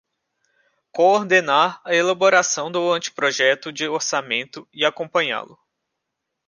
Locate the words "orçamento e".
3.87-4.83